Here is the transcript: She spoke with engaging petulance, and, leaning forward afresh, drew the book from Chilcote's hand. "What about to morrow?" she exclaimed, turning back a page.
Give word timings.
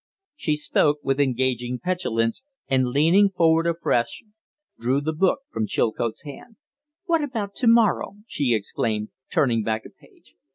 She 0.35 0.55
spoke 0.55 0.97
with 1.03 1.19
engaging 1.21 1.77
petulance, 1.77 2.41
and, 2.67 2.87
leaning 2.87 3.29
forward 3.29 3.67
afresh, 3.67 4.23
drew 4.79 4.99
the 4.99 5.13
book 5.13 5.41
from 5.51 5.67
Chilcote's 5.67 6.23
hand. 6.23 6.55
"What 7.05 7.21
about 7.23 7.53
to 7.57 7.67
morrow?" 7.67 8.15
she 8.25 8.55
exclaimed, 8.55 9.09
turning 9.31 9.61
back 9.61 9.85
a 9.85 9.91
page. 9.91 10.33